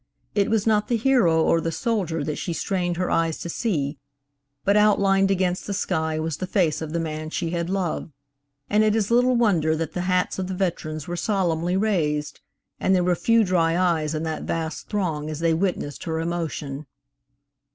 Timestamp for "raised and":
11.77-12.95